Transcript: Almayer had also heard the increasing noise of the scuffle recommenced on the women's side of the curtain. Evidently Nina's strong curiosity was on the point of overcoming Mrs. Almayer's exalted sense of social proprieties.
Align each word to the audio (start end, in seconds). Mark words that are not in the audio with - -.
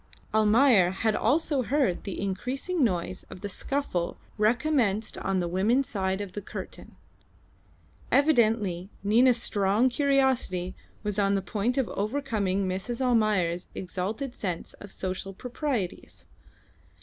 Almayer 0.33 0.89
had 0.89 1.15
also 1.15 1.61
heard 1.61 2.05
the 2.05 2.19
increasing 2.19 2.83
noise 2.83 3.21
of 3.29 3.41
the 3.41 3.47
scuffle 3.49 4.17
recommenced 4.35 5.15
on 5.19 5.39
the 5.39 5.47
women's 5.47 5.87
side 5.87 6.21
of 6.21 6.31
the 6.33 6.41
curtain. 6.41 6.95
Evidently 8.11 8.89
Nina's 9.03 9.39
strong 9.39 9.89
curiosity 9.89 10.73
was 11.03 11.19
on 11.19 11.35
the 11.35 11.41
point 11.43 11.77
of 11.77 11.87
overcoming 11.89 12.67
Mrs. 12.67 12.99
Almayer's 12.99 13.67
exalted 13.75 14.33
sense 14.33 14.73
of 14.79 14.91
social 14.91 15.35
proprieties. 15.35 16.25